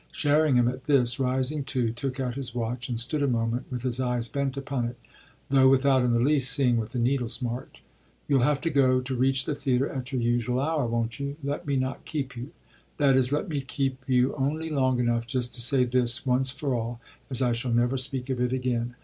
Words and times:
Sherringham, 0.11 0.67
at 0.67 0.85
this, 0.85 1.19
rising 1.19 1.63
too, 1.63 1.91
took 1.91 2.19
out 2.19 2.33
his 2.33 2.55
watch 2.55 2.89
and 2.89 2.99
stood 2.99 3.21
a 3.21 3.27
moment 3.27 3.67
with 3.69 3.83
his 3.83 3.99
eyes 3.99 4.27
bent 4.27 4.57
upon 4.57 4.85
it, 4.85 4.97
though 5.51 5.67
without 5.69 6.03
in 6.03 6.11
the 6.11 6.19
least 6.19 6.51
seeing 6.51 6.77
what 6.77 6.89
the 6.89 6.97
needles 6.97 7.39
marked. 7.39 7.81
"You'll 8.27 8.39
have 8.41 8.61
to 8.61 8.71
go, 8.71 8.99
to 9.01 9.15
reach 9.15 9.45
the 9.45 9.53
theatre 9.53 9.87
at 9.87 10.11
your 10.11 10.19
usual 10.19 10.59
hour, 10.59 10.87
won't 10.87 11.19
you? 11.19 11.35
Let 11.43 11.67
me 11.67 11.75
not 11.75 12.05
keep 12.05 12.35
you. 12.35 12.49
That 12.97 13.15
is, 13.15 13.31
let 13.31 13.47
me 13.47 13.61
keep 13.61 14.03
you 14.07 14.33
only 14.37 14.71
long 14.71 14.99
enough 14.99 15.27
just 15.27 15.53
to 15.53 15.61
say 15.61 15.83
this, 15.85 16.25
once 16.25 16.49
for 16.49 16.73
all, 16.73 16.99
as 17.29 17.43
I 17.43 17.51
shall 17.51 17.69
never 17.71 17.95
speak 17.99 18.31
of 18.31 18.41
it 18.41 18.51
again. 18.53 18.95